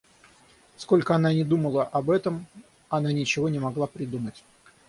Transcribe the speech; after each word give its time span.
Сколько 0.77 1.13
она 1.13 1.31
ни 1.31 1.43
думала 1.43 1.83
об 1.83 2.09
этом, 2.09 2.47
она 2.89 3.11
ничего 3.13 3.49
не 3.49 3.59
могла 3.59 3.85
придумать. 3.85 4.43